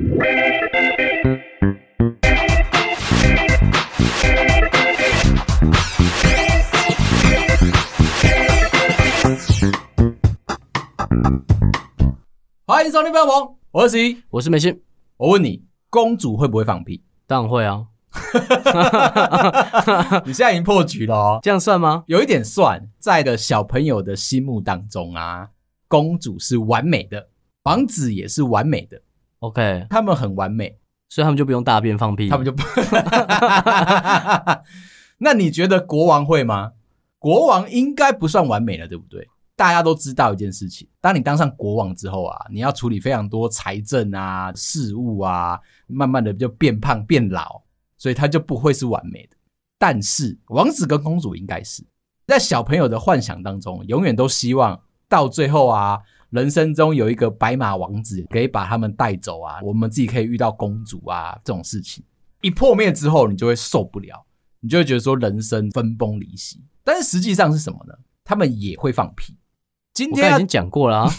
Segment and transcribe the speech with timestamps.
[0.00, 0.08] 欢
[12.86, 13.28] 迎收听《飞龙》，
[13.72, 14.80] 我是十一，我是梅心。
[15.18, 17.04] 我问你，公主会不会放屁？
[17.26, 17.84] 当然会啊！
[20.24, 22.04] 你现在已经破局了哦，这样算吗？
[22.06, 25.50] 有一点算，在的小朋友的心目当中啊，
[25.88, 27.28] 公主是完美的，
[27.64, 29.02] 王子也是完美的。
[29.40, 30.78] OK，他们很完美，
[31.08, 32.62] 所以他们就不用大便放屁，他们就不。
[35.18, 36.72] 那你觉得国王会吗？
[37.18, 39.28] 国王应该不算完美了，对不对？
[39.56, 47.60] 大家都知道一件事情，当你当上国王之后啊，你要处理非常多财政啊、事务啊，慢慢的就变胖变老，
[47.98, 49.36] 所以他就不会是完美的。
[49.78, 51.84] 但是王子跟公主应该是
[52.26, 62.02] 在小朋友的幻想当中，永远都希望到最后啊，人生中有一个白马王子可以把他们带走啊，我们自己可以遇到公主啊，这种事情
[62.40, 64.24] 一破灭之后，你就会受不了，
[64.60, 66.60] 你就会觉得说人生分崩离析。
[66.82, 67.94] 但是实际上是什么呢？
[68.24, 69.36] 他们也会放屁。
[69.92, 71.10] 今天已经讲过了啊！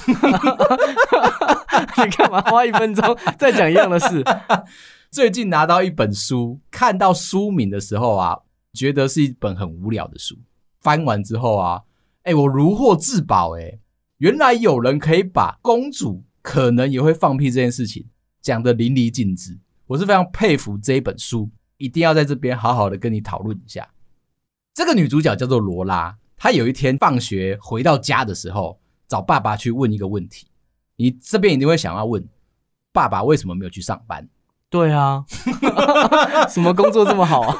[1.97, 4.23] 你干嘛花一分钟再讲一样的事？
[5.11, 8.39] 最近拿到一本书，看到书名的时候啊，
[8.73, 10.37] 觉得是一本很无聊的书。
[10.79, 11.81] 翻完之后啊，
[12.23, 13.77] 哎，我如获至宝哎！
[14.21, 18.05] 原来有人可以把公主可能也会放屁这件事情
[18.39, 19.57] 讲得淋漓尽致。
[19.87, 23.89] 我是非常佩服这一本书，一定要在这边好好的跟你讨论一下。
[24.75, 26.15] 这个女主角叫做罗拉。
[26.37, 30.45] 她有一天放学回到家的时候，找爸爸去问一个问题。
[30.97, 32.23] 你这边一定会想要问，
[32.93, 34.29] 爸爸为什么没有去上班？
[34.69, 35.25] 对啊，
[36.47, 37.57] 什么工作这么好啊？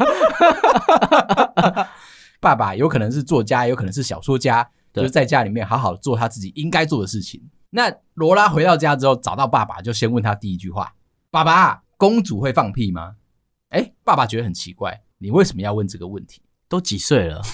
[2.40, 7.42] 爸爸有可能是作家，有可能是小说家，就是在家里面好好做他自己应该做的事情。
[7.70, 10.94] 那罗拉回到家之后，找到爸爸，就先问他第一句话：
[11.30, 13.16] 爸爸，公主会放屁吗？
[13.70, 16.42] 哎，爸爸觉得很奇怪，你为什么要问这个问题？
[16.68, 17.42] 都几岁了？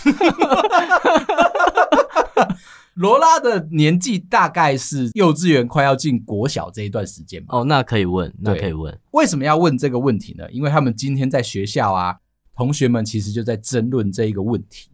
[2.96, 7.59] 罗拉的年纪大概是幼稚园快要进国小这一段时间吧。
[7.59, 9.00] 哦，那可以问，那可以问。
[9.12, 10.50] 为什么要问这个问题呢？
[10.52, 12.18] 因为他们今天在学校啊，
[12.56, 14.90] 同学们其实就在争论这一个问题。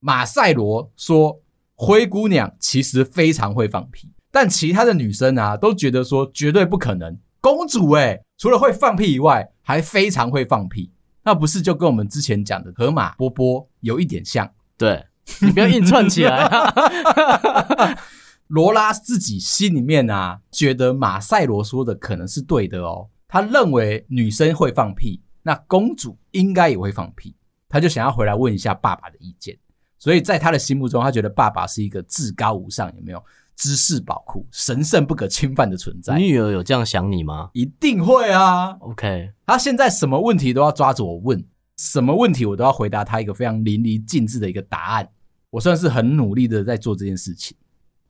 [0.00, 1.38] 马赛罗说，
[1.74, 7.18] 灰姑娘其实非常会放屁，但其他的女生啊都觉得说绝对不可能。
[7.40, 10.92] 公主诶，除了会放屁以外，还非常会放屁。
[11.24, 14.48] 那不是就跟我们之前讲的河马波波有一点像？
[14.76, 15.04] 对，
[15.40, 17.98] 你不要硬串起来啊！
[18.48, 23.08] 罗拉自己心里面啊，觉得马赛罗说的可能是对的哦。
[23.26, 27.34] 他认为女生会放屁，那公主应该也会放屁。
[27.68, 29.56] 他就想要回来问一下爸爸的意见。
[30.02, 33.24] 所以在他的心目中，他觉得爸爸是一个至高无上，有没有？
[33.54, 36.16] 知识宝库，神圣不可侵犯的存在。
[36.18, 37.50] 你女儿有这样想你吗？
[37.52, 38.70] 一定会啊。
[38.80, 41.44] OK，他现在什么问题都要抓着我问，
[41.76, 45.08] 什么问题我都要回答他一个非常淋漓尽致的一个答案。
[45.50, 47.56] 我算是很努力的在做这件事情。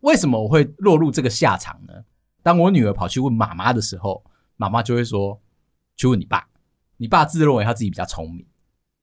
[0.00, 1.92] 为什么我会落入这个下场呢？
[2.42, 4.25] 当我女儿跑去问妈妈的时候，
[4.56, 5.38] 妈妈就会说
[5.94, 6.48] ：“去问你爸，
[6.97, 8.47] 你爸自认为他自己比较聪明。”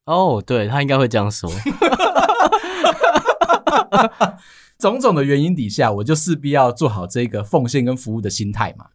[0.10, 1.48] 哦，对，他应该会这样说。
[4.80, 8.88] 种种的原因底下，我就势必要做好这个奉献跟服务的心态嘛。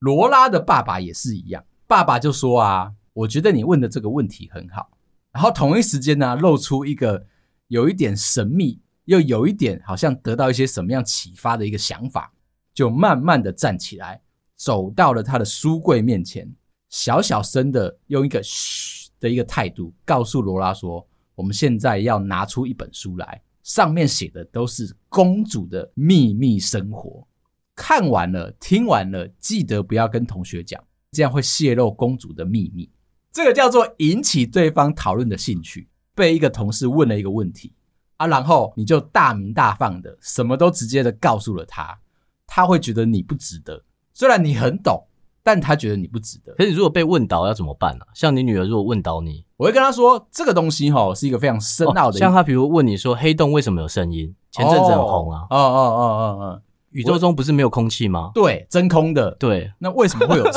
[0.00, 4.90] 罗拉的爸爸也是一样，爸爸就说啊，我觉得你问的这个问题很好。
[5.30, 7.26] 然后同一时间呢，露出一个
[7.68, 12.32] 有一点神秘，又有一点好像得到一些什么样启发的一个想法，
[12.74, 14.20] 就慢慢的站起来，
[14.56, 16.50] 走到了他的书柜面前，
[16.88, 23.42] 小小声的用一个嘘的一个态度，告诉罗拉说，我们现在要拿出一本书来。
[23.62, 27.26] 上面写的都是公主的秘密生活，
[27.74, 32.88] 看完了，听完了，记得不要跟同学讲，这样会泄露公主的秘密。
[33.32, 35.88] 这个叫做引起对方讨论的兴趣。
[36.14, 37.72] 被一个同事问了一个问题
[38.18, 41.98] 啊，然后你就大明大放的，什么都直接的告诉了他，
[42.46, 43.84] 他会觉得你不值得。
[44.14, 45.06] 虽然你很懂。
[45.46, 46.52] 但他觉得你不值得。
[46.54, 48.10] 可是你如果被问倒要怎么办呢、啊？
[48.14, 52.18] 像你女儿如果问倒你，我会跟她说，这个东西哈是一个非常深奥的、哦。
[52.18, 54.34] 像她比如问你说黑洞为什么有声音？
[54.50, 55.46] 前阵子很红啊。
[55.48, 56.60] 哦哦哦哦哦，
[56.90, 58.32] 宇宙中不是没有空气吗？
[58.34, 59.30] 对，真空的。
[59.38, 60.44] 对，那为什么会有？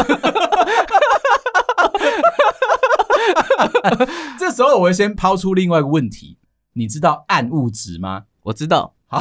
[4.39, 6.39] 这时候我会先抛出另外一个问题，
[6.73, 8.23] 你知道暗物质吗？
[8.41, 8.95] 我知道。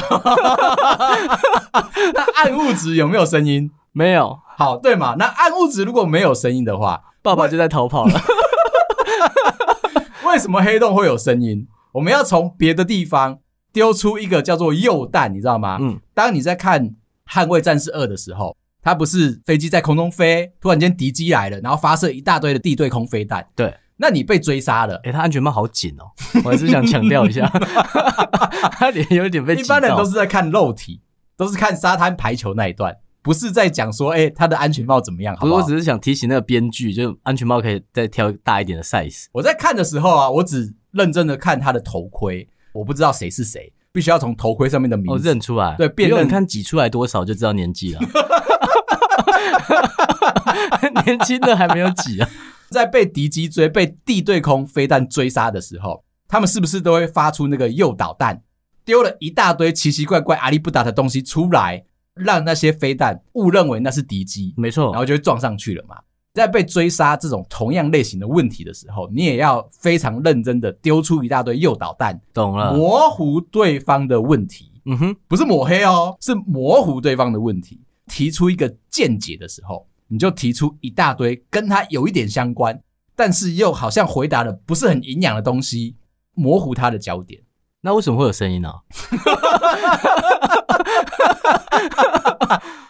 [2.15, 3.71] 那暗物质有没有声音？
[3.93, 4.39] 没有。
[4.57, 5.15] 好，对嘛？
[5.19, 8.21] 那暗物质如果没有声音的话，爸爸就在逃跑了。
[10.27, 11.67] 为什么黑洞会有声音？
[11.93, 13.39] 我们要从别的地方
[13.73, 15.79] 丢出一个叫做铀弹，你知道吗？
[15.81, 15.99] 嗯。
[16.15, 16.91] 当你在看
[17.31, 23.47] 《捍卫战士二》的时候，它不是飞机在空中飞，突然间敌机来了，然后发射一大堆的地对空飞弹。
[23.57, 24.97] 对，那你被追杀了。
[24.97, 26.11] 哎、欸，他安全帽好紧哦，
[26.45, 27.49] 我还是想强调一下，
[28.73, 29.55] 他脸有点被。
[29.55, 31.01] 一般人都是在看肉体，
[31.37, 32.97] 都是看沙滩排球那一段，
[33.29, 35.37] 不是在讲说，哎、欸，他的安全帽怎么样？
[35.37, 39.27] 好不我只是想提醒那个编剧，就安全帽可以再挑大一点的 size。
[39.33, 43.71] 我在看的时候啊，我只认真的看他的头盔，我不知道谁是谁。
[43.93, 48.01] 必须要从头盔上面的名字认出来，对，辨认，看挤出来多少就知道年纪了。
[51.05, 52.31] 年轻的还没有挤啊，
[52.71, 58.41] 在被敌机追、被地对空飞弹追杀的时候，他们是不是都会发出那个诱导弹，
[58.87, 61.85] 丢了一大堆奇奇怪怪、阿里不达的东西出来，
[62.19, 64.55] 让那些飞弹误认为那是敌机？
[64.57, 65.97] 没错，然后就会撞上去了嘛。
[66.35, 72.73] 在被追杀这种同样类型的问题的时候，你也要非常认真的丢出一大堆诱导弹，懂了？
[72.75, 77.81] 模糊对方的问题，嗯哼，不是抹黑哦，是模糊对方的问题。
[78.07, 82.81] 提出一个见解的时候，你就提出一大堆跟他有一点相关，
[83.17, 85.97] 但是又好像回答的不是很营养的东西，
[86.35, 87.43] 模糊他的焦点。
[87.81, 88.71] 那为什么会有声音呢？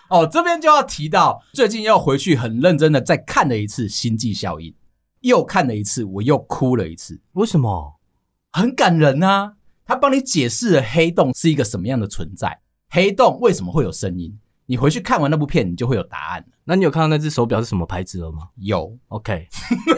[0.08, 4.70] 哦，这边就要提到，最近要回去很认真的再看了一次《星际效应》，
[5.20, 7.20] 又看了一次，我又哭了一次。
[7.32, 8.00] 为什么？
[8.52, 9.52] 很感人啊！
[9.84, 14.38] 他帮你解释了黑洞是一个什么样的存在，黑洞为什么会有声音。
[14.64, 16.44] 你回去看完那部片，你就会有答案。
[16.64, 18.48] 那你有看到那只手表是什么牌子了吗？
[18.56, 18.96] 有。
[19.08, 19.46] OK，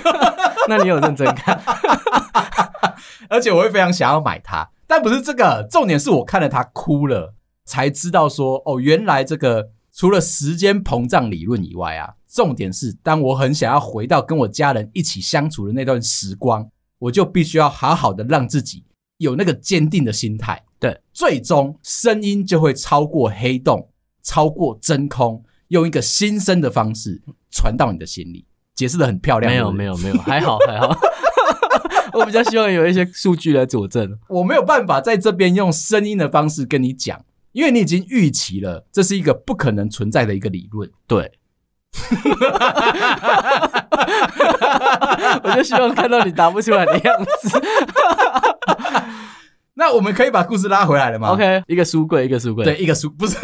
[0.69, 1.61] 那你有认真看？
[3.29, 7.35] 而且我会非常想要买它，但不是这个，重点是我看了它哭了，
[7.65, 9.71] 才知道说，哦，原来这个。
[9.93, 16.67] 除了时间膨胀理论以外啊，重点是当我很想要回到跟我家人一起相处的那段时光，
[17.01, 18.85] 我就必须要好好的让自己
[19.19, 20.63] 有那个坚定的心态。
[20.79, 23.91] 对，最终声音就会超过黑洞，
[24.23, 27.21] 超过真空，用一个新生的方式
[27.51, 28.47] 传到你的心里。
[28.77, 29.53] 解释的很漂亮。
[29.53, 30.97] 没有，没有，没有，还好，还好。
[32.21, 34.17] 我比较希望有一些数据来佐证。
[34.29, 37.25] 我没有办法在这边用声音的方式跟你讲。
[37.53, 40.89] 因为你已经预期了，这是一个不可能存在的一个理论。
[41.09, 41.33] 对，
[45.43, 47.61] 我就希望看到你答不出来的样子。
[49.75, 53.37] 那我们可以把故事拉回来了吗？OK，一个书柜，一个书柜，对，一个书不是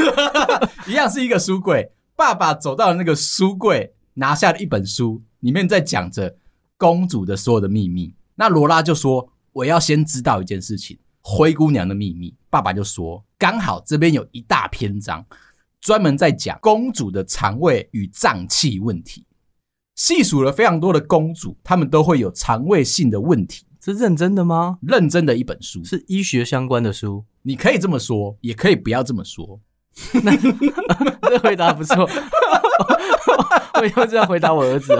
[0.86, 1.90] 一样是一个书柜。
[2.14, 6.36] 爸爸走到那个书柜，拿下了一本书，里面在讲着
[6.78, 8.14] 公主的所有的秘密。
[8.36, 15.26] 那罗拉就说：“我要先知道一件事情。”灰姑娘的秘密，爸爸就说：“刚好这边有一大篇章，
[15.80, 19.26] 专门在讲公主的肠胃与脏器问题，
[19.96, 23.66] 细数了非常多的公主，她们都会有肠胃性的问题。
[23.82, 24.78] 是认真的吗？
[24.82, 27.24] 认真的一本书，是医学相关的书。
[27.42, 29.60] 你可以这么说，也可以不要这么说。
[30.24, 30.36] 那
[31.30, 32.02] 这回答不错，
[33.80, 34.92] 我以后这样回答我儿子。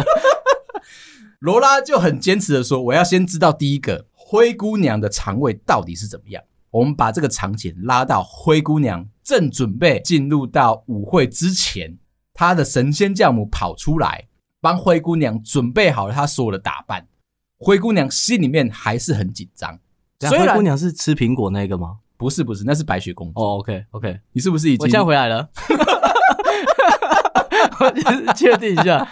[1.47, 6.43] 罗拉就很坚持的说：我要先知道第一个。”灰姑娘的肠胃到底是怎么样？
[6.73, 11.97] 我们把这个场景拉到灰姑娘正准备进入到舞会之前，
[12.35, 14.27] 她的神仙教母跑出来
[14.61, 17.07] 帮灰姑娘准备好了她所有的打扮。
[17.59, 19.79] 灰姑娘心里面还是很紧张。
[20.19, 21.99] 所以灰姑娘是吃苹果那个吗？
[22.17, 23.41] 不是，不是，那是白雪公主。
[23.41, 24.19] 哦，OK，OK.
[24.33, 24.83] 你是不是已经？
[24.83, 25.49] 我现在回来了。
[27.79, 29.07] 我确定一下，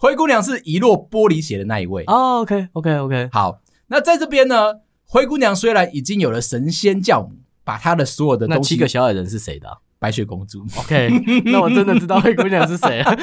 [0.00, 2.04] 灰姑娘是遗落玻璃鞋的那一位。
[2.06, 3.60] 哦，OK，OK，OK，好。
[3.88, 9.76] 那在这边呢，灰姑娘虽然已经有了神仙教母，把她的所有的东西，那七个小矮人是谁的啊？
[9.98, 10.64] 白雪公主。
[10.78, 11.10] OK，
[11.44, 13.14] 那我真的知道灰姑娘是谁了。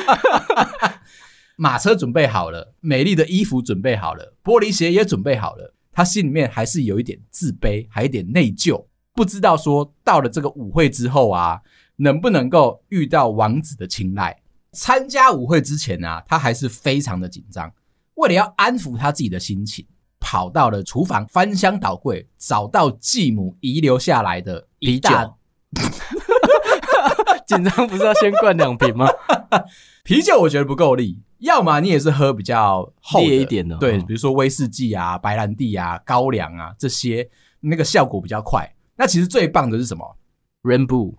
[1.58, 8.86] 马车准备好了，美丽的衣服准备好了，玻璃鞋也准备好了，她心里面还是有一点自卑，还有一点内疚，
[9.16, 11.62] 不知道说到了这个舞会之后啊，
[11.96, 14.38] 能不能够遇到王子的青睐。
[14.78, 17.74] 参加舞会之前啊，他还是非常的紧张，
[18.14, 19.86] 为了要安抚他自己的心情。
[20.20, 25.38] 跑到了厨房，翻箱倒柜，找到继母遗留下来的一大啤酒。
[27.48, 29.08] 紧张不是要先灌两瓶吗？
[30.04, 37.30] 啤酒我觉得不够力，要么你也是喝比较厚烈一点的，对，比如说威士忌啊、白兰地啊、高粱啊这些，
[37.62, 38.76] 那个效果比较快。
[38.98, 40.18] 那其实最棒的是什么
[40.64, 41.14] ？Rainbow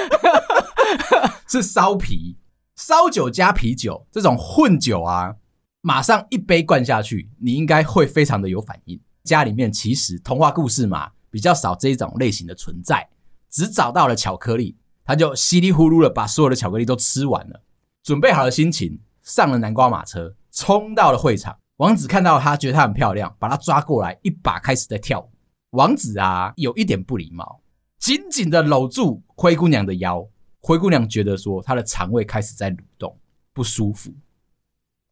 [1.46, 2.38] 是烧啤、
[2.80, 5.36] 烧酒加啤酒这种混酒啊。
[5.82, 8.98] 马上一杯灌下去，你应该会非常的有反应。
[9.22, 13.06] 家里面其实童话故事嘛，比较少这一种类型的存在，
[13.50, 17.62] 只找到了巧克力，他就稀里呼噜的把所有的巧克力都吃完了，
[18.02, 21.58] 准备好了心情，上了南瓜马车，冲到了会场。
[21.76, 25.30] 王子看到了他，觉得她很漂亮，把她抓过来，一把开始在跳舞。
[25.72, 27.60] 王子啊，有一点不礼貌，
[27.98, 30.26] 紧紧的搂住灰姑娘的腰，
[30.60, 33.18] 灰姑娘觉得说她的肠胃开始在蠕动，
[33.52, 34.12] 不舒服，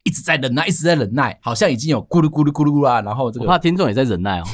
[0.04, 3.00] 一直在忍耐，一直在忍耐，好像已经有咕噜咕噜咕噜啊。
[3.00, 4.44] 然后这个我怕听众也在忍耐哦，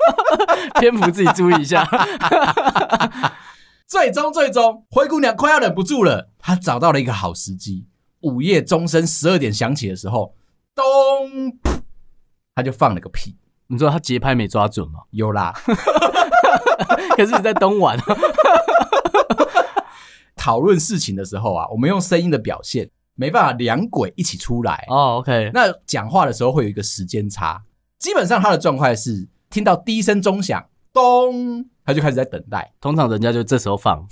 [0.80, 1.88] 篇幅自己注意一下。
[3.86, 7.86] 最终，最终，灰姑娘快要忍不住了，她找到了一个好时机。
[8.20, 10.36] 午夜钟声十二点响起的时候，
[10.74, 10.84] 咚，
[12.54, 13.36] 她就放了个屁。
[13.66, 15.00] 你知道她节拍没抓准吗？
[15.10, 15.52] 有啦，
[17.16, 17.98] 可是你在东莞。
[20.40, 24.96] 讨论事情的时候啊，我们用声音的表现没办法两轨一起出来哦。
[24.96, 27.62] Oh, OK，那讲话的时候会有一个时间差。
[27.98, 32.72] 基本上他的状态是听到第一声钟响，咚，他就开始在等待。
[32.80, 34.02] 通常人家就这时候放，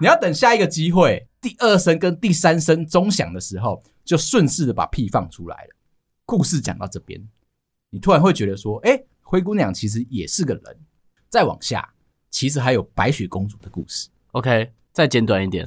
[0.00, 5.70] 你要等下一个机会，第二声跟第三声钟响的时候，就顺势的把屁放出来了。
[6.24, 7.24] 故事讲到这边，
[7.90, 10.76] 你突然会觉得说，哎，灰姑娘其实也是个人。
[11.28, 11.88] 再往下。
[12.36, 14.10] 其实还有白雪公主的故事。
[14.32, 15.66] OK，再简短一点。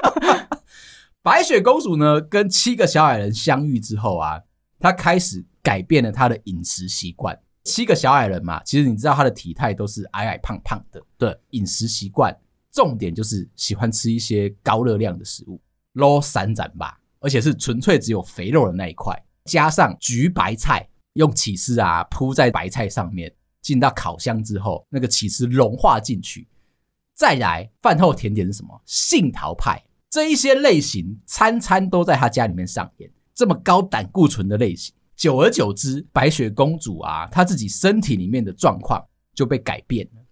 [1.22, 4.38] 白雪公主呢，跟七个小矮人相遇之后啊，
[4.78, 7.40] 她开始改变了她的饮食习惯。
[7.64, 11.02] 七个小矮人嘛，其实你知道她的体态都是矮矮胖胖的。
[11.16, 12.36] 对，饮食习惯
[12.70, 15.58] 重点就是喜欢吃一些高热量的食物，
[15.94, 23.32] 捞散斩吧，而且是纯粹只有肥肉的那一块，加上橘白菜，用起司啊铺在白菜上面。
[23.62, 26.48] 进到烤箱之后，那个起司融化进去，
[27.14, 28.80] 再来饭后甜点是什么？
[28.86, 33.10] 杏桃派这一些类型，餐餐都在他家里面上演。
[33.32, 39.02] 这么高胆固醇的类型，久而久之，白雪公主啊，她自己身体里面的状况
[39.34, 40.22] 就被改变了。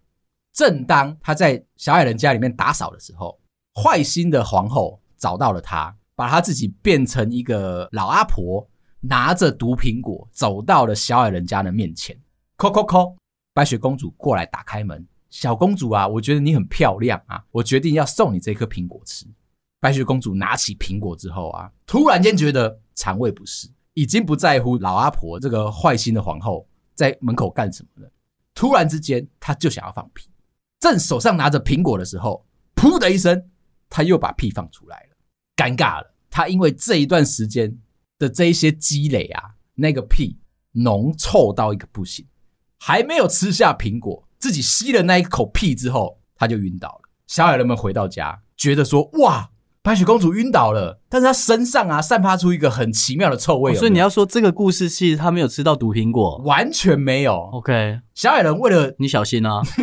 [0.53, 3.41] 正当她在小矮人家里面打扫的时候，
[3.75, 8.69] 坏心的皇后找到了她，把她自己变成一个老阿婆，
[9.01, 12.15] 拿着毒苹果走到了小矮人家的面前。
[12.59, 13.15] 叩叩叩！
[13.55, 19.25] 白雪公主过来打开门，小公主啊，我觉得你很漂亮啊，我决定要送你这颗苹果吃。
[19.79, 28.11] 白雪公主拿起苹果之后啊，突然间觉得肠胃不适，已经不在乎老阿婆这个坏心的皇后在门口干什么了。
[28.57, 30.29] 突然之间，她就想要放屁，
[30.81, 33.41] 正手上拿着苹果的时候，噗的一声，
[33.89, 35.17] 她又把屁放出来了，
[35.55, 36.13] 尴尬了。
[36.29, 37.79] 她因为这一段时间
[38.19, 40.41] 的这一些积累啊，那个屁
[40.73, 42.27] 浓臭到一个不行。
[42.79, 47.01] 还没有吃下苹果，自己吸了那一口屁之后，他就晕倒了。
[47.27, 49.51] 小矮人们回到家，觉得说：“哇，
[49.83, 57.35] 白雪公主晕倒了，但是她身上啊，散发出一个很奇妙的臭味。”所以你要说这个故事其实他没有吃到毒苹果，完全没有。
[57.53, 59.61] OK，小矮人为了你小心啊，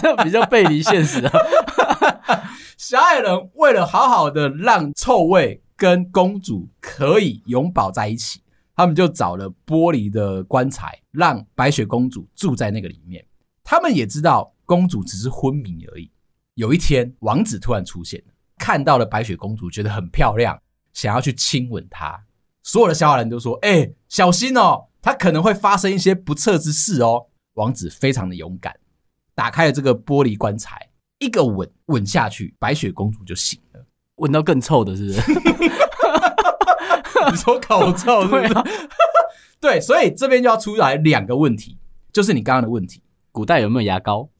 [0.00, 1.32] 这比较背离现实啊。
[2.76, 8.41] 小矮人为了好好的让臭味跟公主可以永保在一起。
[8.74, 13.24] 他们就找了玻璃的棺材，让白雪公主住在那个里面。
[13.62, 16.10] 他们也知道公主只是昏迷而已。
[16.54, 18.22] 有一天，王子突然出现，
[18.58, 20.60] 看到了白雪公主，觉得很漂亮，
[20.92, 22.24] 想要去亲吻她。
[22.62, 28.74] 所有的小矮人都说：“哎、欸，小心哦，她可能会发生一些不测之事哦。”王子非常的勇敢，
[29.34, 33.86] 打开了这个玻璃棺材，一个吻吻下去，白雪公主就醒了。
[34.16, 35.20] 吻到更臭的，是不是？
[37.30, 38.54] 你说口臭是不是？
[39.60, 41.78] 对，所以这边就要出来两个问题，
[42.12, 44.28] 就是你刚刚的问题：古代有没有牙膏？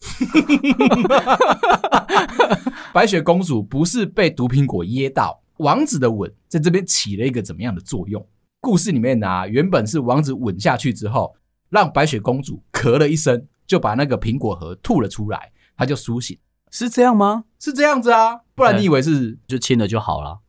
[2.93, 8.27] 白雪公主不是被毒苹果噎到，王子的吻在这边起了一个怎么样的作用？
[8.61, 11.35] 故事里面呢、啊，原本是王子吻下去之后，
[11.71, 16.39] 让白雪公主咳了一声，就把那个苹果核吐了出来，她就苏醒，
[16.71, 17.45] 是这样吗？
[17.59, 20.41] 是这样子啊，不然你以为是就亲了就好了？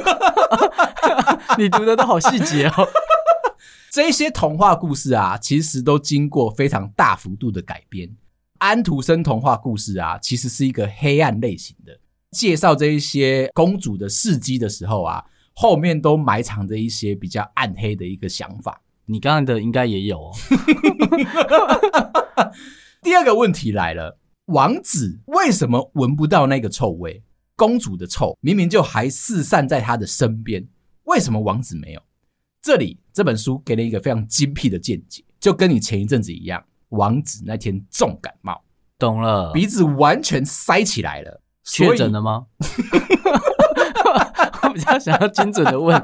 [1.58, 2.88] 你读的都好细节哦！
[3.90, 8.08] 这些童话故事啊，其实都经过非常大幅度的改编。
[8.58, 11.98] 安徒生童话故事啊，其实是一个黑暗类型的，
[12.30, 18.80] 介绍这一些公主的事迹的时候啊，后面都埋藏着一些比较暗黑的一个想法。
[19.04, 20.32] 你刚刚的应该也有哦。
[23.02, 27.22] 第二个问题来了，王子为什么闻不到那个臭味？
[27.62, 30.66] 公主的臭明明就还四散在她的身边，
[31.04, 32.02] 为什么王子没有？
[32.60, 38.60] 这里这本书给了一个非常精辟的见解，就跟你前一阵子一样，王子那天重感冒，
[38.98, 42.46] 懂了，鼻子完全塞起来了，确诊了吗？
[44.64, 45.96] 我比较想要精准的问，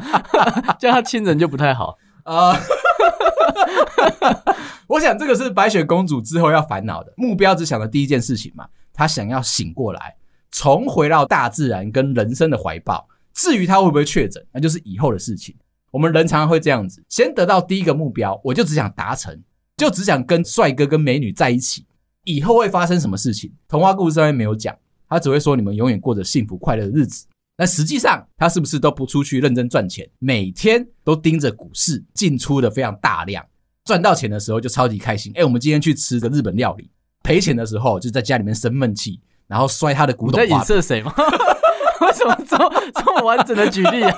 [0.79, 2.55] 叫他亲人就不太好啊。
[2.55, 2.61] Uh,
[4.87, 10.15] 我想这个是白雪公主之后要烦恼的目标，只想的第一件事情嘛，她想要醒过来。
[10.51, 13.09] 重回到大自然跟人生的怀抱。
[13.35, 15.55] 至于他会不会确诊，那就是以后的事情。
[15.91, 19.43] 我们人常常会这样子，先得到第一个目标，我就只想达成，
[19.77, 21.87] 就只想跟帅哥跟美女在一起，
[22.25, 24.77] 以后会发生什么事情，童话故事上面没有讲，
[25.09, 27.27] 他只会说你们永远过着幸福快乐的日子。
[27.57, 33.45] 那实际上他是不是都不出去认真赚钱，每天都盯着股市进出的非常大量，
[33.85, 35.33] 赚到钱的时候就超级开心。
[35.37, 36.91] 哎，我们今天去吃个日本料理，
[37.23, 40.41] 赔钱的时候就在家里面生闷气，然后摔他的古董。
[40.41, 41.13] 你在影射谁吗？
[42.03, 44.17] 为什么这么这么完整的举例啊？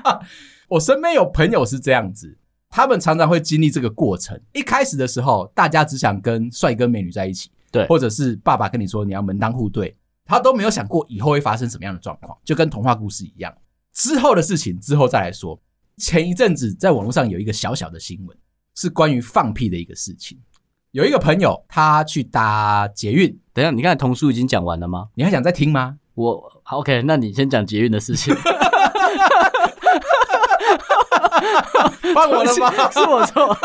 [0.68, 2.38] 我身边有朋友是这样子。
[2.70, 4.38] 他们常常会经历这个过程。
[4.52, 13.52] 一开始的时候，大家只想跟帅哥美女在一起，对，或者是爸爸跟你说你要门当户对，他都没有想过以后会发生什么样的状况，就跟童话故事一样。
[13.94, 15.58] 之后的事情之后再来说。
[15.96, 18.38] 前一阵子在网络上有一个小小的新闻，
[18.76, 20.38] 是关于放屁的一个事情。
[20.92, 25.08] 有一个朋友他去搭捷运，等一下，你刚才童书已经讲完了吗？
[25.16, 25.96] 你还想再听吗？
[26.14, 28.32] 我 OK，那你先讲捷运的事情。
[32.14, 32.70] 换我了吗？
[32.92, 33.58] 是我错。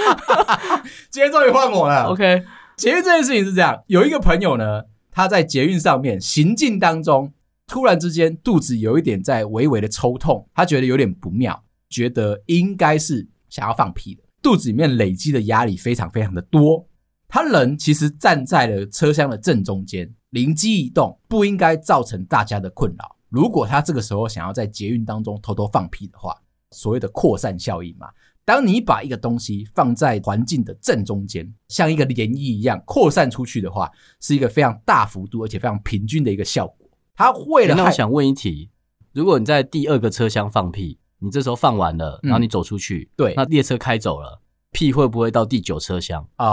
[1.10, 2.04] 今天终于换我了。
[2.04, 2.42] OK，
[2.78, 7.34] 捷运这件事情是这样：有一个朋友呢，他在捷运上面行进当中，
[7.66, 16.86] 突然之间肚子有一点在微微的抽痛，他觉得有点不妙，觉得应该是想要放屁的，肚子里面累积的压力非常非常的多。
[17.30, 23.16] 他人其实站在了车厢的正中间，灵机一动，不应该造成大家的困扰。
[23.28, 26.36] 如果他这个时候想要在捷运当中偷偷放屁的话，
[26.72, 28.08] 所谓的扩散效应嘛，
[28.44, 33.88] 当你把一个东西放在环境的正中间，像一个涟漪一样扩散出去的话，
[34.20, 36.90] 是一个非常大幅度而且非常平均的一个效果。
[37.14, 37.76] 他为了……
[37.76, 38.70] 那我想问一题：
[39.12, 44.39] 如果你在第二个车厢放屁，你这时候放完了，然后你走出去，嗯、对，那列车开走了，
[44.72, 46.26] 屁会不会到第九车厢？
[46.36, 46.46] 啊、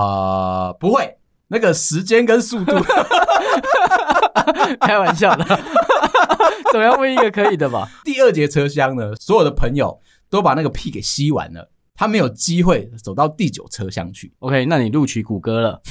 [0.67, 2.75] 呃，不会，那个时间跟速度，
[4.81, 5.45] 开玩笑的。
[6.71, 7.87] 总要问一个可以的吧？
[8.03, 14.33] 第二节车厢呢，所有的朋友都把那个屁给吸完了，他没有机会走到第九车厢去。
[14.39, 15.81] OK，那你录取谷歌了。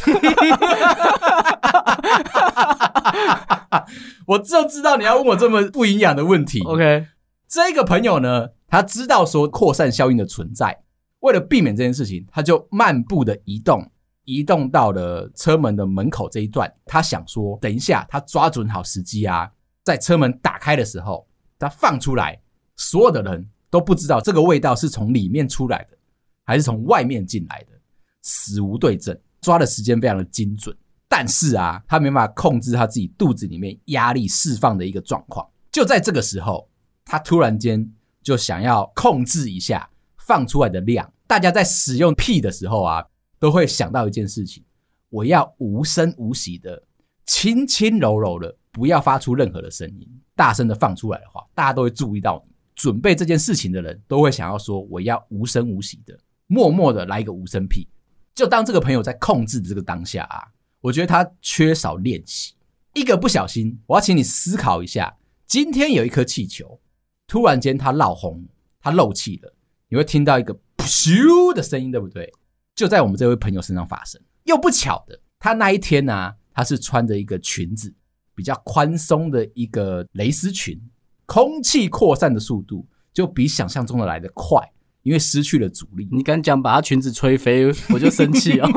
[4.26, 6.60] 我就知道你要问我这么不营养的问题。
[6.64, 7.06] OK，
[7.48, 10.80] 这个朋友呢，他知道说扩散效应的存在，
[11.20, 13.90] 为了避免这件事情，他就漫步的移动，
[14.24, 16.72] 移动到了车门的门口这一段。
[16.84, 19.50] 他想说，等一下，他抓准好时机啊。
[19.82, 21.26] 在车门打开的时候，
[21.58, 22.40] 他放出来，
[22.76, 25.96] 所有的人都不知道这个味道是从里面出来的，
[26.44, 27.78] 还是从外面进来的，
[28.22, 30.76] 死无对证，抓的时间非常的精准。
[31.08, 35.48] 但是啊，他没办法控制他自己肚子里面压力释放的一个状况。
[35.70, 36.68] 就在这个时候，
[37.04, 37.88] 他突然间
[38.22, 39.88] 就想要控制一下
[40.26, 41.10] 放出来的量。
[41.26, 43.04] 大家在使用屁的时候啊，
[43.38, 44.62] 都会想到一件事情：
[45.08, 46.82] 我要无声无息的、
[47.24, 48.54] 轻轻柔柔的。
[48.72, 52.44] 不要发出任何的声音，大声的放出来的话，大家都会注意到。
[52.74, 56.14] 准备这件事情的人都会想要说：“我要无声无息的，
[56.46, 57.88] 默默的来一个无声屁。”
[58.36, 60.44] 就当这个朋友在控制的这个当下啊，
[60.82, 62.52] 我觉得他缺少练习。
[62.92, 66.78] 一个不小心，我要请你思考一下：今天有一颗气球，
[67.26, 68.46] 突然间它漏红，
[68.78, 69.54] 它漏气了，
[69.88, 72.32] 你会听到一个“噗”的声音，对不对？
[72.74, 74.20] 就在我们这位朋友身上发生。
[74.44, 77.94] 又不巧的，他那一天呢、啊，他是穿着一个裙子。
[78.34, 80.78] 比较宽松的一个蕾丝裙，
[81.24, 84.60] 空气扩散的速度就比想象中的来得快，
[85.02, 86.06] 因为失去了阻力。
[86.12, 88.68] 你敢讲把他裙子吹飞，我就生气哦。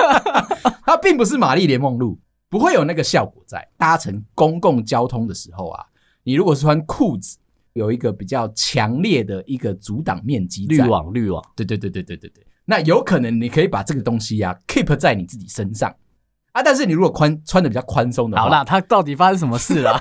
[0.86, 3.68] 它并不是玛丽莲梦露，不会有那个效果在。
[3.76, 5.84] 搭乘公共交通的时候啊，
[6.22, 7.36] 你如果是穿裤子，
[7.78, 11.42] 有一个比较强烈的一个阻挡面积，滤网，滤网。
[11.56, 15.94] 对对对对对对对，那有可能你可以把这个东西啊 keep 在你自己身上。
[16.52, 16.62] 啊！
[16.62, 19.96] 但是你如果宽穿的比较宽松的话，好啦，他到底发生什么事了？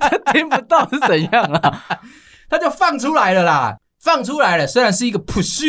[0.00, 1.84] 他 听不到是怎样啊？
[2.48, 4.66] 他就放出来了啦，放出来了。
[4.66, 5.62] 虽然是一个 push，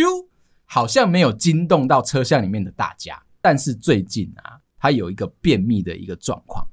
[0.66, 6.66] 好像没有惊动到车厢里面的大家，但是最近啊，他有一个便秘的一个状况。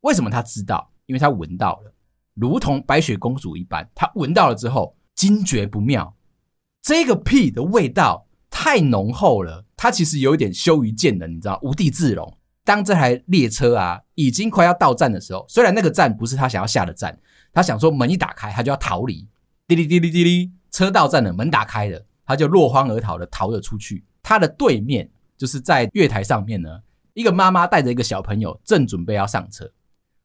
[0.00, 0.90] 为什么他知道？
[1.06, 1.92] 因为他闻到了，
[2.40, 6.14] 如同白雪公主一般，他闻到了之后惊觉不妙，
[6.82, 9.64] 这个屁的味道太浓厚了。
[9.76, 12.36] 他其实有点羞于见人，你知道，无地自容。
[12.64, 17.18] 当这台列车啊已经快要到站的时候，虽然那个站不是他想要下的站，
[17.52, 19.26] 他想说门一打开他就要逃离，
[19.66, 24.04] 滴哩滴哩滴哩，车到站了，门打开了，他就落荒而逃的逃了出去。
[24.22, 26.68] 他的对面就是在月台上面呢，
[27.14, 29.70] 一个妈妈带着一个小朋友正准备要上车，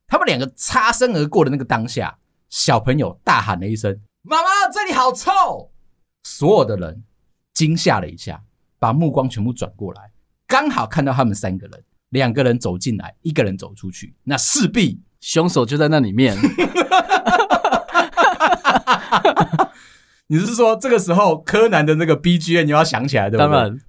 [0.08, 2.18] 他们两个擦身而过的那个当下，
[2.50, 5.72] 小朋友大喊了一声：“妈妈，这里好臭！”
[6.24, 7.04] 所有的人
[7.54, 8.42] 惊吓了一下。
[8.80, 10.12] 把目光全部转过来，
[10.46, 16.36] 刚好看到他们三个人，两个人走进来，一个人走出去，那势必凶手就在那里面。
[20.28, 23.54] 你是说这个时候柯南的那个 BGM 你要想起来对不对？
[23.54, 23.80] 当然，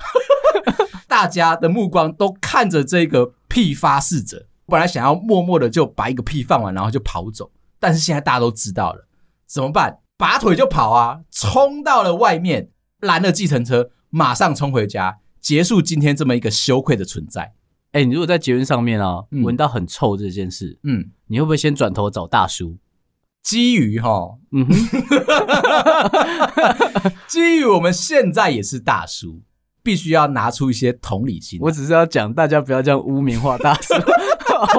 [1.09, 9.07] 大家的目光都看着这个屁发誓者，本来想要默默的就把一个屁放完，然后就跑走，但是现在大家都知道了，
[9.47, 9.99] 怎么办？
[10.17, 17.53] 拔腿就跑啊，冲到了外面，拦了计程车，马上冲回家，结束今天这么一个羞愧的存在。
[17.93, 22.77] 哎、欸，你如果在捷运上面啊，闻、嗯、到很臭这件事，嗯，你会不会先转头找大叔？
[23.43, 24.67] 基于哈，嗯，
[27.29, 29.43] 基于我们现在也是大叔，
[29.85, 31.61] 必须要拿出一些同理心。
[31.63, 33.95] 我只是要讲，大家不要这样污名化大叔，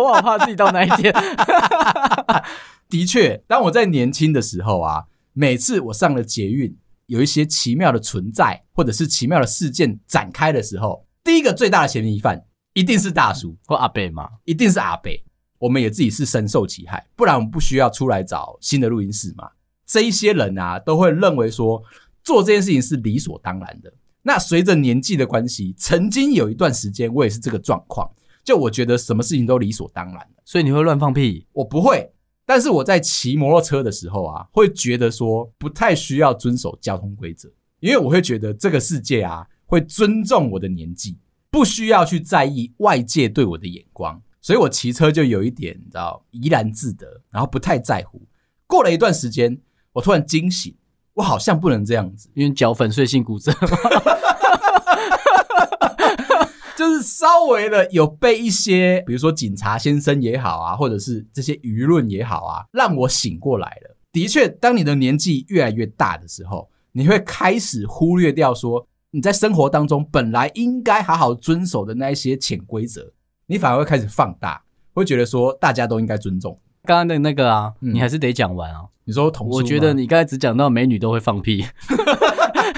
[0.02, 1.14] 我 好怕自己到那一天。
[2.90, 15.12] 的确，当我在年轻的时候啊，每次我上了捷运，有一些奇妙的存在或者是奇妙的事件展开的时候，第一个最大的嫌疑犯一定是大叔或阿伯嘛，一定是阿伯。
[15.58, 19.50] 我们也自己是深受其害，不然我们不需要出来找新的录音室嘛。
[19.86, 21.82] 这一些人啊，都会认为说
[22.24, 23.92] 做这件事情是理所当然的。
[24.28, 28.10] 那随着年纪的关系，曾经有一段时间我也是这个状况，
[28.44, 30.28] 就我觉得什么事情都理所当然。
[30.44, 31.46] 所以你会乱放屁？
[31.54, 32.12] 我不会，
[32.44, 37.48] 但是我在骑摩托车的时候啊，会觉得说不太需要遵守交通规则，
[37.82, 41.20] 因为我会觉得这个世界啊会尊重我的年纪，
[41.52, 44.20] 不需要去在意外界对我的眼光。
[44.42, 48.22] 所以我骑车就有一点，你知道，怡然自得，然后不太在乎。
[48.66, 49.56] 过了一段时间，
[49.94, 50.76] 我突然惊醒，
[51.14, 53.52] 我好像不能这样子，因为脚粉碎性骨折，
[56.96, 63.98] 就是稍微的有被一些，比如说警察先生也好啊，或者是这些舆论也好啊，让我醒过来了。
[64.14, 73.12] 的确，当你的年纪越来越大的时候，你会开始忽略掉说你在生活当中本来应该好好遵守的那一些潜规则。
[73.48, 76.58] 你反而会开始放大，会觉得说大家都应该尊重。
[76.86, 78.86] 刚刚的那个啊，嗯、你还是得讲完啊。
[79.04, 81.66] 你说同，我觉得你刚才只讲到美女都会放屁。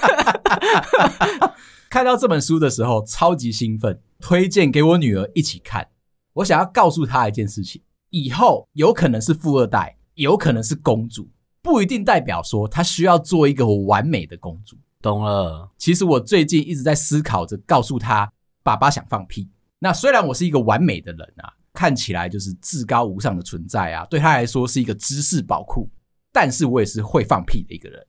[1.89, 5.87] 看到这本书的时候超级兴奋，推荐给我女儿一起看。
[6.33, 11.29] 我想要告诉她一件事情：以后有可能是富二代，有可能是公主，
[11.61, 14.75] 不一定代表说她需要做一个完美的公主。
[15.01, 15.69] 懂了。
[15.77, 18.31] 其实我最近一直在思考着，告诉她
[18.63, 19.49] 爸爸想放屁。
[19.79, 25.89] 那虽然我是一个完美的人啊，看起来就是至高无上的存在啊，对她来说是一个知识宝库，
[26.31, 28.05] 但是我也是会放屁的一个人，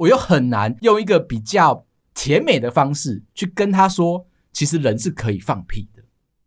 [0.00, 1.84] 我又很难用一个比较
[2.14, 6.02] 甜美的方式去跟他说，其实人是可以放屁的。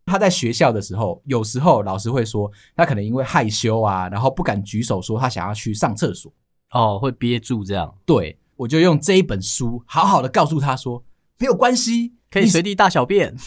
[0.05, 6.33] 他在学校的时候，有时候老师会说他可能因为害羞啊，然后不敢举手说他想要去上厕所，
[6.71, 7.93] 哦，会憋住这样。
[8.05, 11.03] 对，我就用这一本书好好的告诉他说，
[11.37, 13.35] 没有关系，可以随地大小便。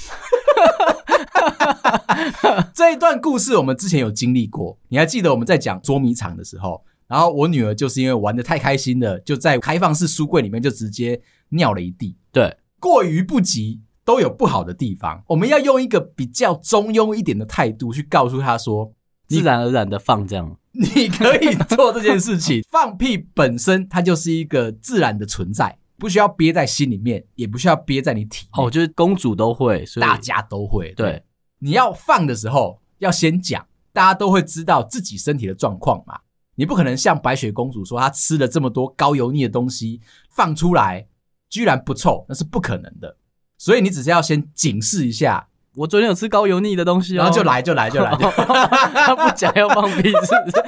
[2.73, 12.16] 这一段故事我们之前有经历过，你还记得我们在讲捉迷藏的时候，然后我女儿就是因为玩的太开心了，就在开放式书柜里面就直接尿了一地。
[12.33, 18.92] 对，过于不及都有不好的地方，我们要用一个比较中庸一点的态度去告诉她说，
[19.29, 22.62] 自然而然的放这样， 你可以做这件事情。
[22.71, 25.79] 放屁本身它就是一个自然的存在。
[25.99, 28.62] 不需要憋在心里面，也不需要憋在你体内。
[28.62, 30.92] 哦，就是公主都会，所以大家都会。
[30.92, 31.25] 对，对，
[31.61, 36.19] 你要放的时候要先讲，大家都会知道自己身体的状况嘛。
[36.57, 41.07] 你不可能像白雪公主说她吃了这么多高油腻的东西放出来，
[41.49, 43.16] 居然不臭，那是不可能的。
[43.57, 45.49] 所以你只是要先警示一下。
[45.77, 50.64] 我昨天有吃高油腻的东西哦，然后就来就来就来， 他不讲要放屁是不是？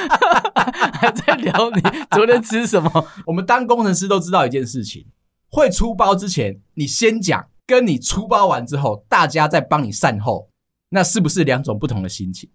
[0.94, 3.06] 还在聊你昨天吃什么？
[3.26, 5.06] 我们当工程师都知道一件事情：
[5.50, 10.48] 会出包之前，你先讲；跟你出包完之后，大家再帮你善后，
[10.88, 12.48] 那是不是两种不同的心情？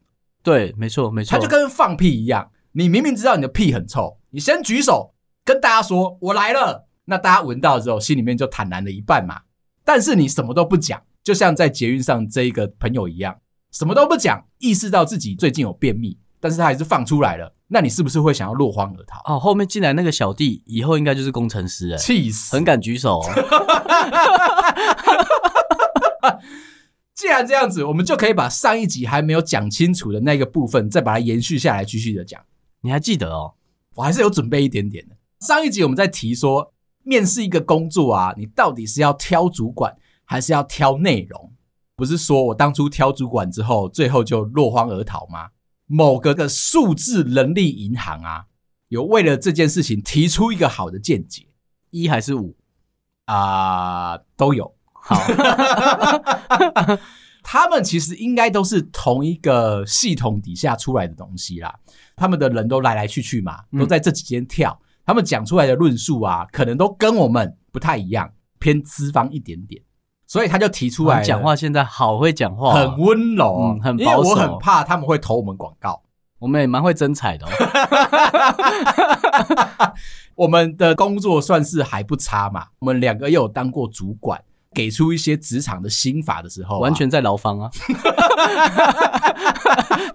[0.46, 1.32] 对，没错，没错。
[1.32, 9.42] 他就跟放屁一样，你明明知道你的屁很臭，你先举手跟大家说“我来了”，那大家闻到之后，心里面就坦然了一半嘛。
[9.84, 11.02] 但是你什么都不讲。
[11.24, 13.36] 就像在捷运上这一个朋友一样，
[13.72, 17.52] 什么都不讲，意识到自己最近有便秘，但是他还是放出来了。
[17.68, 19.20] 那你是不是会想要落荒而逃？
[19.26, 23.20] 哦，后面进来那个小弟，以后应该就是工程师哎，气死，很敢举手。
[27.26, 32.40] 既然这样子，我们就可以把上一集还没有讲清楚的那个部分，再把它延续下来，继续的讲。
[32.82, 33.56] 你还记得哦？
[33.96, 35.18] 我还是有准备一点点的。
[35.40, 41.52] 上一集我们在提说，面试一个工作啊，你到底是要挑主管，还是要挑内容，
[41.96, 45.50] 不是说我当初挑主管之后，最后就落荒而逃吗？
[45.88, 48.46] 某个的数字人力银行啊，
[48.90, 51.48] 有为了这件事情提出一个好的见解，
[51.90, 52.56] 一还是五
[53.26, 54.75] 啊、呃，都有。
[55.08, 55.22] 好，
[57.44, 61.74] 他们其实应该都是同一个系统底下出来的东西啦。
[62.15, 69.82] 他们的人都来来去去嘛，都在这几间跳，嗯、他们讲出来的论述啊，可能都跟我们不太一样，偏资方一点点。
[70.28, 74.10] 所以他就提出来，讲话现在好会讲话，很温柔，嗯，很保守。
[74.10, 76.02] 因为我很怕他们会投我们广告，
[76.39, 77.52] 我们也蛮会征彩的哦。
[80.34, 84.44] 我们的工作算是还不差嘛，我们两个又有当过主管，
[84.76, 87.72] 给出一些职场的心法的时候，完全在牢房啊。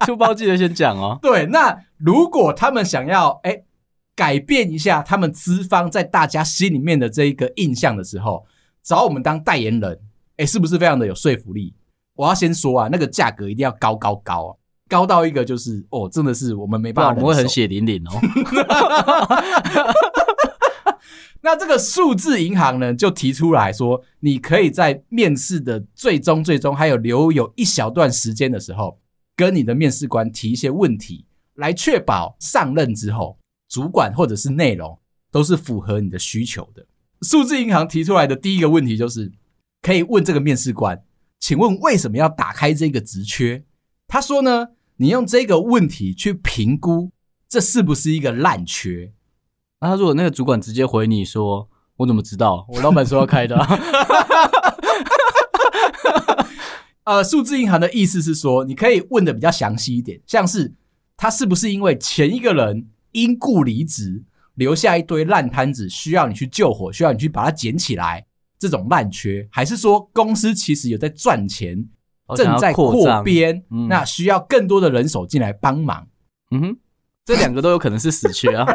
[0.07, 1.19] 出包记得先讲哦。
[1.21, 3.63] 对，那如果他们想要哎
[4.15, 8.45] 改变一下他们资方在大家心里面的这一个印象的时候，
[8.83, 9.99] 找我们当代言人，
[10.37, 11.75] 哎，是不是非常的有说服力？
[12.15, 14.53] 我要先说啊，那个价格一定要高高高啊，
[14.89, 18.11] 高到一个就是哦，真的是我们没办法，我们会很血淋淋哦。
[21.43, 29.01] 那这个数字银行呢，就提出来说，你可以在面试的最终、最终还有留有一小段时间的时候，
[29.35, 31.25] 跟你的面试官提一些问题，
[31.55, 34.99] 来确保上任之后，主管或者是内容
[35.31, 36.87] 都是符合你的需求的。
[37.23, 39.33] 数字银行提出来的第一个问题就是，
[39.81, 41.03] 可以问这个面试官，
[41.39, 43.65] 请问为什么要打开这个职缺？
[44.07, 47.13] 他说呢，你用这个问题去评估，
[47.49, 49.15] 这是不是一个烂缺？
[49.81, 52.67] 那他如果那个主管直接回你说：“我怎么知道？
[52.69, 53.57] 我老板说要开的。
[57.05, 60.75] ”呃，数字银行的意思是说，你可以问的比较详细一点，像是
[61.17, 64.23] 他是不是因为前一个人因故离职，
[64.55, 68.27] 留下一堆烂摊子，需要你去救火，需要你去把它捡起来，
[68.59, 71.89] 这种烂缺，还是说公司其实有在赚钱，
[72.37, 76.07] 正在扩编，嗯，那需要更多的人手进来帮忙？
[76.51, 76.77] 嗯哼。
[77.25, 78.67] 这两个都有可能是死缺啊！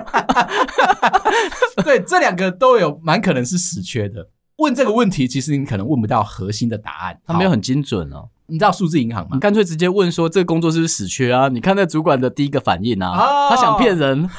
[1.83, 4.29] 对，这两个都有蛮可能是死缺的。
[4.57, 8.29] 问这个问题，其实你可能问不到核心的答案，它没有很精准哦。
[8.47, 9.31] 你知道数字银行吗？
[9.33, 11.49] 你干脆直接问说这个工作是不是死缺啊？
[11.49, 14.29] 你看那主管的第一个反应啊，哦、他想骗人，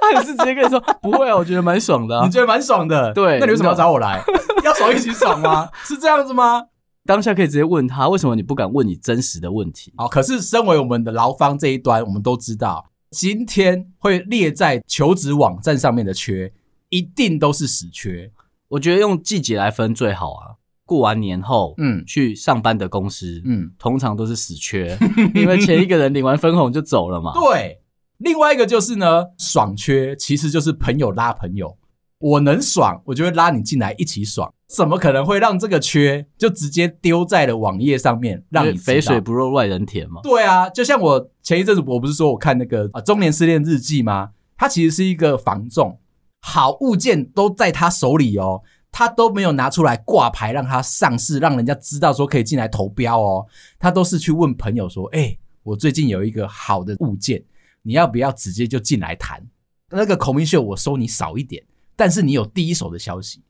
[0.00, 2.24] 他也是直接跟你说不会啊，我觉得蛮爽的、啊。
[2.24, 3.12] 你觉得蛮爽的？
[3.12, 4.22] 对，那你为什么要找我来？
[4.64, 5.68] 要爽一起爽吗？
[5.84, 6.62] 是这样子吗？
[7.10, 9.92] 当下可以直接问他，为什么你不敢问你真实的问题？
[9.96, 16.52] 好，可是身为我们的劳方这一端，我们都知道，今天会列在求职网站上面的缺，
[16.88, 18.30] 一定都是死缺。
[18.68, 20.54] 我觉得用季节来分最好啊。
[20.84, 24.96] 过完年后，嗯，去上班的公司，嗯，通常都是死缺，
[25.34, 27.32] 因为前一个人领完分红就走了嘛。
[27.34, 27.80] 对，
[28.18, 31.76] 另外一个就是呢，爽缺，其实就是朋友拉朋友。
[32.20, 34.52] 我能爽，我就会拉你进来一起爽。
[34.68, 40.20] 怎么可能会让这个缺就直接丢在了网页上面，让你肥水不落外人田嘛？
[40.22, 44.30] 对啊，就像我前一阵子我不是说我看那个啊中年失恋日记吗？
[44.56, 45.98] 他其实是一个房仲，
[46.42, 53.46] 好物件都在他手里哦，他都没有拿出来挂牌让他上市，让人家知道说可以进来投标哦，
[53.78, 57.42] 他都是去问朋友说，哎，我最近有一个好的物件，
[57.82, 59.42] 你要不要直接就进来谈？
[59.88, 61.64] 那个 commission 我收你少一点。
[62.00, 63.42] 但是你有第一手的消息，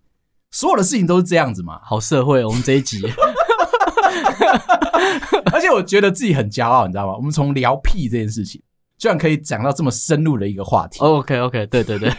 [0.51, 1.81] 所有的事情都是这样子嘛？
[1.85, 3.01] 好社会，我们这一集，
[5.53, 7.15] 而且我觉得自己很骄傲，你知道吗？
[7.15, 8.61] 我们从聊屁这件事情，
[8.99, 10.99] 居然可以讲到这么深入的一个话题。
[10.99, 12.13] OK，OK，对对对。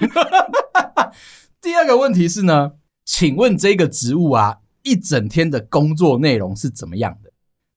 [1.60, 2.72] 第二个问题是呢，
[3.04, 7.30] 请问这个职务啊，一整天的工作内容是怎么样的？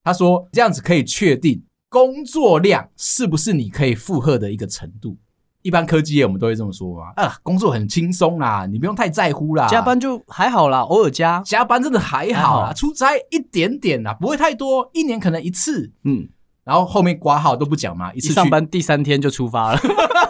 [0.05, 5.17] 他说这样子可以确定工作量是不是你可以负荷的一个程度。
[5.65, 16.29] 一般科技业我们都会这么说嘛，啊，工作很轻松啦，你不用太在乎啦，加班就还好啦，偶尔加，加班真的还好啦，出差一点点啦，不会太多，一年可能一次，嗯，
[16.65, 19.81] 然后后面挂号都不讲嘛，一次上班第三天就出发了，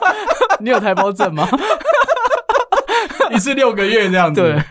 [0.62, 1.48] 你有台胞证吗？
[3.34, 4.62] 一次六个月这样子，对，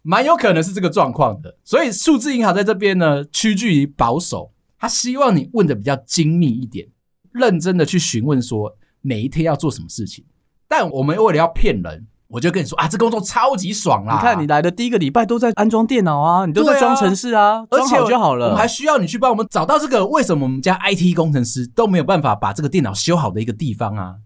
[0.00, 6.88] 蛮有可能是这个状况的，所以数字银行在这边呢，趋近于保守，他希望你问的比较精密一点，
[7.32, 8.78] 认真的去询问说。
[9.06, 10.24] 每一天要做什么事情？
[10.66, 14.16] 但我们为了要骗人，我就跟你说啊，这工作超级爽啦！
[14.16, 18.46] 你看，你来的第一个礼拜都在安装电脑啊，你都在装程式啊，装好就好了。
[18.46, 24.16] 我们还需要你去帮我们找到这个为什么我们家 IT 工程师都没有办法把这个电脑修好的一个地方啊？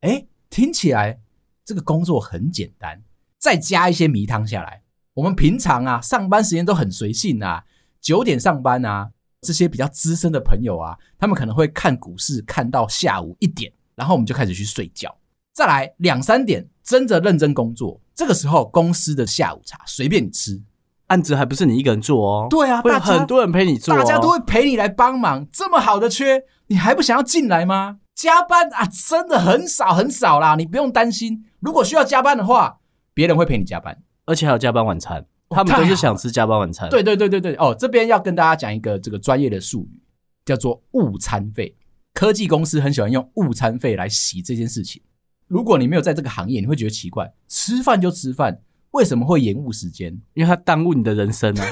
[0.00, 1.20] 诶，听起来
[1.64, 3.02] 这个工作很简单，
[3.38, 4.82] 再加一些迷汤下来，
[5.14, 7.62] 我们平常啊上班时间都很随性啊，
[8.00, 9.10] 九点上班啊，
[9.42, 13.72] 这些比较资深的朋友啊，他们可能会看股市看到下午一点。
[13.98, 15.12] 然后我们就开始去睡觉，
[15.52, 18.00] 再来两三点，真的认真工作。
[18.14, 20.62] 这个时候，公司的下午茶随便你吃，
[21.08, 22.46] 案子还不是你一个人做哦。
[22.48, 25.44] 对啊，会有很多人陪你做，大家都会陪你来帮忙。
[25.52, 27.98] 这么好的缺，你还不想要进来吗？
[28.14, 31.44] 加班啊，真的很少很少啦，你不用担心。
[31.60, 32.78] 如果需要加班的话，
[33.12, 35.26] 别人会陪你加班，而且还有加班晚餐。
[35.50, 36.90] 他们都是想吃加班晚餐。
[36.90, 40.02] 对对对对对，哦，这边要跟大家讲一个这个专业的术语，
[40.44, 41.74] 叫做误餐费。
[42.18, 45.00] 科技公司很喜欢用误餐费来洗这件事情。
[45.46, 47.32] 如果你没有在这个行业，你会觉得奇怪。
[47.46, 50.20] 吃饭就吃饭，为什么会延误时间？
[50.34, 51.64] 因为它耽误你的人生啊。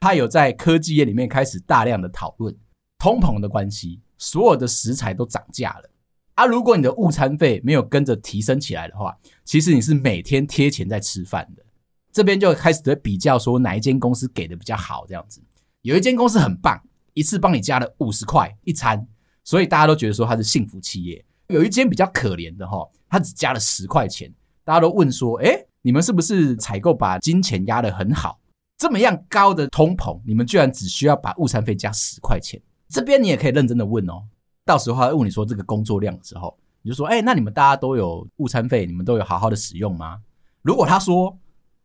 [0.00, 2.56] 他有在科技业里面开始大量的讨论
[2.98, 5.90] 通膨的关系，所有的食材都涨价了
[6.36, 6.46] 啊！
[6.46, 11.62] 如果你的午餐费没有跟着提升起来的话，其实你是每天贴钱在吃饭的。
[12.10, 15.42] 这边就开始在比较说哪一间公司给的比较好，这样子。
[15.86, 16.82] 有一间公司很棒，
[17.14, 19.06] 一次帮你加了五十块一餐，
[19.44, 21.24] 所以大家都觉得说它是幸福企业。
[21.46, 28.40] 有一间比较可怜的哈，它只加了十块钱，大家都问说：诶，你们是不是采购把金钱压得很好？
[28.76, 32.60] 这么样高的通膨，你们居然只需要把午餐费加十块钱？
[32.88, 34.24] 这边你也可以认真的问哦。
[34.64, 40.18] 到时候他问你说这个工作量的时候，你就说：哎，那你们大家都有午餐费，你们都有好好的使用吗？
[40.62, 41.38] 如果他说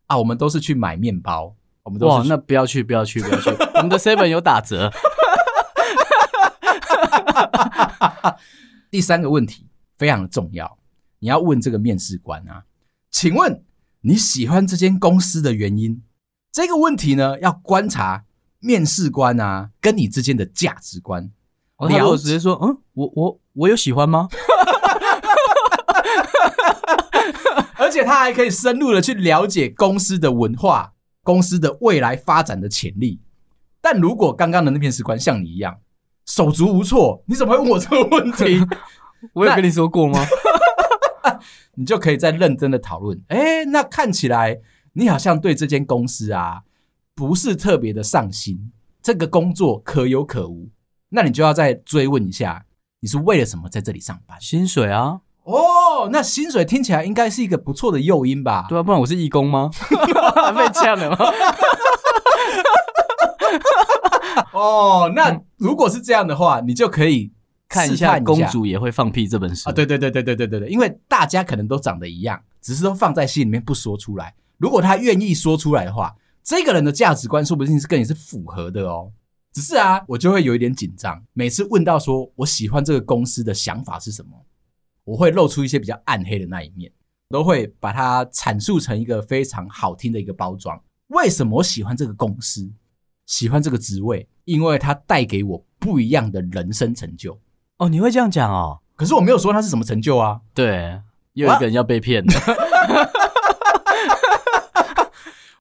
[0.07, 4.91] 啊，我们都是去买面包，我们都是哇，那不要去，不要去，不要去，我们的 seven 有打折。
[8.91, 9.67] 第三个问题
[9.97, 10.77] 非常的重要，
[11.19, 12.63] 你要问这个面试官啊，
[13.09, 13.63] 请问
[14.01, 16.03] 你喜欢这间公司的原因？
[16.51, 18.25] 这个问题呢，要观察
[18.59, 21.31] 面试官啊跟你之间的价值观。
[21.77, 24.27] 哦、他如果直接说，嗯，我我我有喜欢吗？
[27.77, 33.19] 而且他还可以深入的去了解公司的文化、公司的未来发展的潜力。
[33.81, 35.79] 但如果刚刚的那面试官像你一样
[36.25, 38.59] 手足无措，你怎么会问我这个问题？
[39.33, 40.19] 我有跟你说过吗？
[41.75, 43.21] 你就可以再认真的讨论。
[43.27, 44.61] 哎，那看起来。
[44.93, 46.63] 你好像对这间公司啊
[47.15, 50.69] 不是特别的上心，这个工作可有可无，
[51.07, 52.65] 那你就要再追问一下，
[52.99, 54.37] 你是为了什么在这里上班？
[54.41, 55.21] 薪水啊？
[55.43, 58.65] 哦，那薪水听起来应该是一个不错的诱因吧？
[58.69, 59.69] 对啊，不然我是义工吗？
[60.55, 61.17] 被呛了吗？
[64.53, 67.31] 哦，那如果是这样的话，你就可以
[67.67, 69.73] 看一下《公主也会放屁》这本书啊。
[69.73, 74.33] 对对对对对对对对，因为大家可能都长得一样，只是都放在心里面不说出来。
[74.57, 79.11] 如果他愿意说出来的话，这个人的价值观说不定是跟你是符合的哦。
[79.53, 81.21] 只是啊，我就会有一点紧张。
[81.33, 84.29] 每次问到说我喜欢这个公司的想法是什么，
[85.03, 86.91] 我会露出一些比较暗黑的那一面，
[87.29, 90.81] 都会把它阐述成一个非常好听的一个包装。
[91.07, 92.71] 为什么我喜欢这个公司，
[93.25, 94.27] 喜欢这个职位？
[94.45, 97.39] 因为它带给我不一样的人生成就。
[97.77, 98.79] 哦，你会这样讲哦？
[98.95, 100.41] 可是我没有说它是什么成就啊。
[100.53, 101.01] 对，
[101.33, 102.33] 又一个人要被骗了。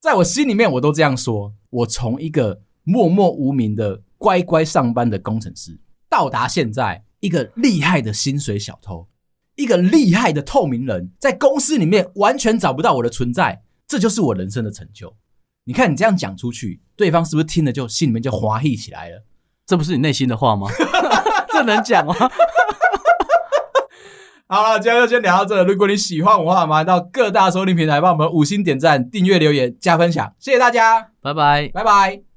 [0.01, 9.07] 在我心里面，我都这样说：我从一个默默无名的乖乖上班的工程师，到达现在一个厉害的薪水小偷，
[9.61, 15.15] 一个厉害的透明人，在公司里面完全找不到我的存在，这就是我人生的成就。
[15.65, 19.25] 你看，你这样讲出去，对方是不是听了就心里面就滑稽起来了？
[19.67, 20.69] 这不是你内心的话吗？
[21.53, 22.15] 这能讲吗？
[24.49, 25.63] 好了，今天就先聊到这。
[25.63, 32.30] 如果你喜欢我的话，麻烦到各大收听平台帮我们五星点赞、订阅、留言、加分享，谢谢大家，拜拜，拜拜。